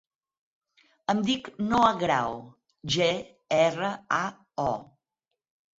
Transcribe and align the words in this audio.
Em 1.13 1.21
dic 1.27 1.51
Noah 1.67 1.91
Grao: 2.05 2.41
ge, 2.97 3.13
erra, 3.61 3.95
a, 4.23 4.25
o. 4.71 4.73